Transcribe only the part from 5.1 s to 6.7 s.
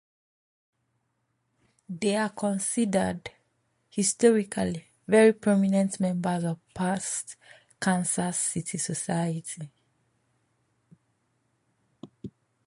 prominent members of